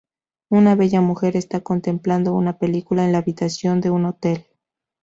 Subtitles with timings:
[0.49, 4.47] Una bella mujer está contemplando una película en la habitación de un hotel.